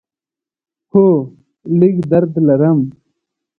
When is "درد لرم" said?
2.11-2.79